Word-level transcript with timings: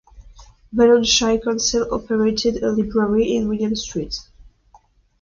Balonne 0.75 1.03
Shire 1.05 1.37
Council 1.39 1.85
operates 1.93 2.45
a 2.45 2.71
library 2.71 3.35
in 3.35 3.47
William 3.47 3.75
Street. 3.75 4.17